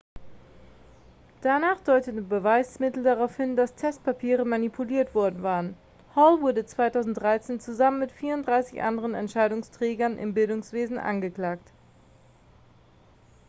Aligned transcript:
danach 1.41 1.79
deuteten 1.81 2.27
beweismittel 2.27 3.03
darauf 3.03 3.35
hin 3.37 3.55
dass 3.55 3.75
testpapiere 3.75 4.43
manipuliert 4.45 5.13
worden 5.13 5.43
waren 5.43 5.77
hall 6.15 6.41
wurde 6.41 6.65
2013 6.65 7.59
zusammen 7.59 7.99
mit 7.99 8.11
34 8.11 8.81
anderen 8.81 9.13
entscheidungsträgern 9.13 10.17
im 10.17 10.33
bildungswesen 10.33 10.97
angeklagt 10.97 11.71